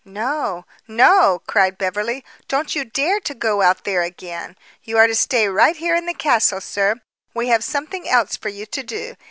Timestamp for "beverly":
1.77-2.25